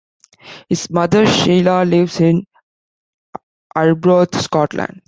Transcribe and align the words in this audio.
His 0.67 0.89
mother 0.89 1.27
Sheila 1.27 1.83
lives 1.85 2.19
in 2.21 2.47
Arbroath, 3.75 4.33
Scotland. 4.41 4.99